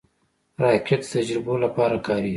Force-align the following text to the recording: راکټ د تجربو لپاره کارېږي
راکټ 0.63 1.01
د 1.07 1.09
تجربو 1.13 1.53
لپاره 1.63 1.95
کارېږي 2.05 2.29